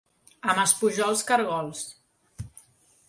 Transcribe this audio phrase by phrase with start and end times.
[0.53, 1.85] A Maspujols, caragols.